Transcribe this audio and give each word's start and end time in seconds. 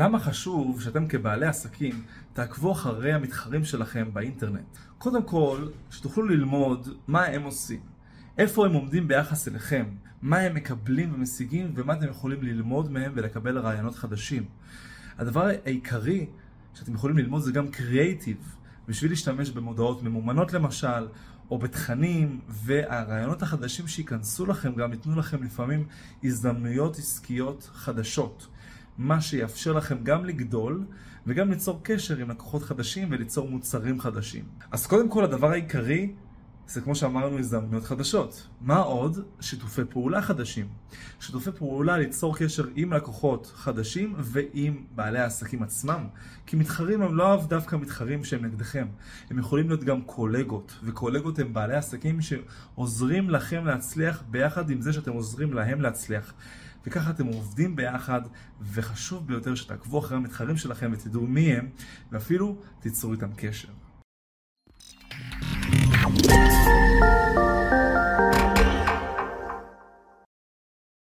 למה 0.00 0.18
חשוב 0.18 0.80
שאתם 0.82 1.08
כבעלי 1.08 1.46
עסקים 1.46 2.02
תעקבו 2.32 2.72
אחרי 2.72 3.12
המתחרים 3.12 3.64
שלכם 3.64 4.08
באינטרנט? 4.12 4.76
קודם 4.98 5.22
כל, 5.22 5.68
שתוכלו 5.90 6.24
ללמוד 6.24 6.88
מה 7.08 7.24
הם 7.24 7.42
עושים, 7.42 7.80
איפה 8.38 8.66
הם 8.66 8.72
עומדים 8.72 9.08
ביחס 9.08 9.48
אליכם, 9.48 9.84
מה 10.22 10.38
הם 10.38 10.54
מקבלים 10.54 11.14
ומשיגים 11.14 11.72
ומה 11.74 11.92
אתם 11.92 12.06
יכולים 12.06 12.42
ללמוד 12.42 12.90
מהם 12.90 13.12
ולקבל 13.14 13.58
רעיונות 13.58 13.94
חדשים. 13.94 14.44
הדבר 15.18 15.48
העיקרי 15.64 16.26
שאתם 16.74 16.94
יכולים 16.94 17.18
ללמוד 17.18 17.42
זה 17.42 17.52
גם 17.52 17.68
קריאייטיב, 17.68 18.56
בשביל 18.88 19.10
להשתמש 19.10 19.50
במודעות 19.50 20.02
ממומנות 20.02 20.52
למשל, 20.52 21.08
או 21.50 21.58
בתכנים, 21.58 22.40
והרעיונות 22.48 23.42
החדשים 23.42 23.88
שייכנסו 23.88 24.46
לכם 24.46 24.74
גם 24.74 24.92
ייתנו 24.92 25.18
לכם 25.18 25.42
לפעמים 25.42 25.86
הזדמנויות 26.24 26.98
עסקיות 26.98 27.70
חדשות. 27.72 28.48
מה 28.98 29.20
שיאפשר 29.20 29.72
לכם 29.72 29.96
גם 30.02 30.24
לגדול 30.24 30.84
וגם 31.26 31.50
ליצור 31.50 31.80
קשר 31.82 32.16
עם 32.16 32.30
לקוחות 32.30 32.62
חדשים 32.62 33.08
וליצור 33.10 33.48
מוצרים 33.48 34.00
חדשים. 34.00 34.44
אז 34.70 34.86
קודם 34.86 35.08
כל 35.08 35.24
הדבר 35.24 35.50
העיקרי 35.50 36.12
זה 36.68 36.80
כמו 36.80 36.94
שאמרנו 36.94 37.38
הזדמנויות 37.38 37.84
חדשות. 37.84 38.48
מה 38.60 38.76
עוד? 38.76 39.18
שיתופי 39.40 39.82
פעולה 39.90 40.22
חדשים. 40.22 40.68
שיתופי 41.20 41.50
פעולה 41.52 41.98
ליצור 41.98 42.36
קשר 42.36 42.64
עם 42.74 42.92
לקוחות 42.92 43.52
חדשים 43.54 44.14
ועם 44.18 44.84
בעלי 44.94 45.18
העסקים 45.18 45.62
עצמם. 45.62 46.06
כי 46.46 46.56
מתחרים 46.56 47.02
הם 47.02 47.16
לא 47.16 47.42
דווקא 47.48 47.76
מתחרים 47.76 48.24
שהם 48.24 48.44
נגדכם. 48.44 48.86
הם 49.30 49.38
יכולים 49.38 49.68
להיות 49.68 49.84
גם 49.84 50.02
קולגות, 50.02 50.78
וקולגות 50.82 51.38
הם 51.38 51.52
בעלי 51.52 51.76
עסקים 51.76 52.18
שעוזרים 52.20 53.30
לכם 53.30 53.64
להצליח 53.66 54.22
ביחד 54.30 54.70
עם 54.70 54.80
זה 54.80 54.92
שאתם 54.92 55.12
עוזרים 55.12 55.52
להם 55.52 55.80
להצליח. 55.80 56.32
וככה 56.86 57.10
אתם 57.10 57.26
עובדים 57.26 57.76
ביחד, 57.76 58.20
וחשוב 58.60 59.26
ביותר 59.26 59.54
שתעקבו 59.54 59.98
אחרי 59.98 60.16
המתחרים 60.16 60.56
שלכם 60.56 60.90
ותדעו 60.94 61.26
מי 61.26 61.52
הם, 61.52 61.68
ואפילו 62.12 62.56
תיצרו 62.80 63.12
איתם 63.12 63.30
קשר. 63.36 63.68